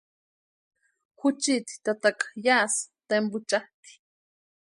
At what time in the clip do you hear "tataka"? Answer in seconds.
1.85-2.25